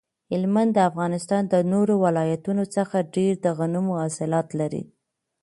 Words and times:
هلمند 0.31 0.71
د 0.75 0.79
افغانستان 0.89 1.43
د 1.47 1.55
نورو 1.71 1.93
ولایتونو 2.05 2.63
څخه 2.75 3.07
ډیر 3.15 3.33
د 3.43 3.45
غنمو 3.57 3.93
حاصلات 4.01 4.47
لري 4.59 4.83